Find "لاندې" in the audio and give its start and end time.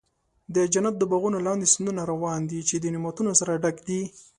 1.47-1.71